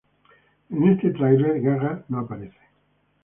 [0.71, 2.57] En este trailer, Gaga no aparece.